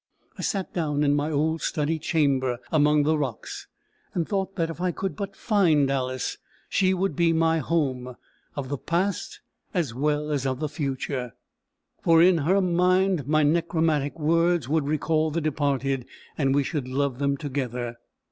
I 0.35 0.41
sat 0.41 0.73
down 0.73 1.03
in 1.03 1.13
my 1.13 1.29
old 1.29 1.61
study 1.61 1.99
chamber 1.99 2.57
among 2.71 3.03
the 3.03 3.19
rocks, 3.19 3.67
and 4.15 4.27
thought 4.27 4.55
that 4.55 4.67
if 4.71 4.81
I 4.81 4.91
could 4.91 5.15
but 5.15 5.35
find 5.35 5.91
Alice 5.91 6.39
she 6.69 6.91
would 6.91 7.15
be 7.15 7.33
my 7.33 7.59
home 7.59 8.15
of 8.55 8.69
the 8.69 8.79
past 8.79 9.41
as 9.75 9.93
well 9.93 10.31
as 10.31 10.47
of 10.47 10.59
the 10.59 10.69
future; 10.69 11.33
for 12.01 12.19
in 12.19 12.39
her 12.39 12.59
mind 12.61 13.27
my 13.27 13.43
necromantic 13.43 14.17
words 14.19 14.67
would 14.67 14.87
recall 14.87 15.29
the 15.29 15.39
departed, 15.39 16.07
and 16.35 16.55
we 16.55 16.63
should 16.63 16.87
love 16.87 17.19
them 17.19 17.37
together. 17.37 17.97